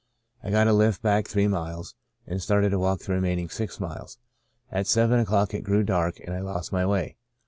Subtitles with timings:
[0.41, 1.93] I got a lift back three miles
[2.25, 4.17] and started to walk the remaining six miles.
[4.71, 7.17] At seven o'clock it grew dark and 1 lost my way.